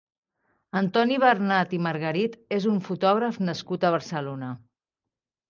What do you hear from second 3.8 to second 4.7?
a Barcelona.